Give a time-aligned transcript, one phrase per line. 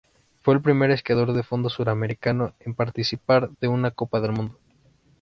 [0.41, 4.57] Fue el primer esquiador de fondo suramericano en participar de una Copa del Mundo.